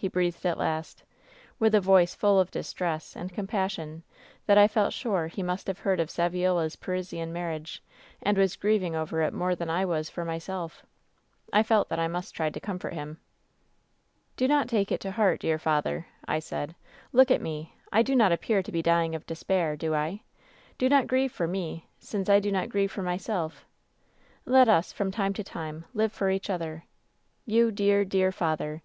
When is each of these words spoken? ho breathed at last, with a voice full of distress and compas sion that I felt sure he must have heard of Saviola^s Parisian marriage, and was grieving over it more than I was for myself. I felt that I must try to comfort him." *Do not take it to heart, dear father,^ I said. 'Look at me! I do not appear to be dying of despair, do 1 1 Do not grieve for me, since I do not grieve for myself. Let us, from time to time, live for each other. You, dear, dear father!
ho 0.00 0.08
breathed 0.08 0.46
at 0.46 0.56
last, 0.56 1.02
with 1.58 1.74
a 1.74 1.78
voice 1.82 2.14
full 2.14 2.40
of 2.40 2.50
distress 2.50 3.14
and 3.14 3.34
compas 3.34 3.72
sion 3.72 4.02
that 4.46 4.56
I 4.56 4.66
felt 4.66 4.94
sure 4.94 5.26
he 5.26 5.42
must 5.42 5.66
have 5.66 5.80
heard 5.80 6.00
of 6.00 6.08
Saviola^s 6.08 6.80
Parisian 6.80 7.34
marriage, 7.34 7.82
and 8.22 8.38
was 8.38 8.56
grieving 8.56 8.96
over 8.96 9.20
it 9.20 9.34
more 9.34 9.54
than 9.54 9.68
I 9.68 9.84
was 9.84 10.08
for 10.08 10.24
myself. 10.24 10.86
I 11.52 11.62
felt 11.62 11.90
that 11.90 11.98
I 11.98 12.08
must 12.08 12.34
try 12.34 12.48
to 12.48 12.58
comfort 12.58 12.94
him." 12.94 13.18
*Do 14.38 14.48
not 14.48 14.68
take 14.70 14.90
it 14.90 15.00
to 15.02 15.10
heart, 15.10 15.40
dear 15.42 15.58
father,^ 15.58 16.06
I 16.26 16.38
said. 16.38 16.74
'Look 17.12 17.30
at 17.30 17.42
me! 17.42 17.74
I 17.92 18.00
do 18.00 18.16
not 18.16 18.32
appear 18.32 18.62
to 18.62 18.72
be 18.72 18.80
dying 18.80 19.14
of 19.14 19.26
despair, 19.26 19.76
do 19.76 19.90
1 19.90 20.00
1 20.00 20.20
Do 20.78 20.88
not 20.88 21.06
grieve 21.08 21.30
for 21.32 21.46
me, 21.46 21.86
since 21.98 22.30
I 22.30 22.40
do 22.40 22.50
not 22.50 22.70
grieve 22.70 22.90
for 22.90 23.02
myself. 23.02 23.66
Let 24.46 24.66
us, 24.70 24.94
from 24.94 25.10
time 25.10 25.34
to 25.34 25.44
time, 25.44 25.84
live 25.92 26.10
for 26.10 26.30
each 26.30 26.48
other. 26.48 26.84
You, 27.44 27.70
dear, 27.70 28.06
dear 28.06 28.32
father! 28.32 28.80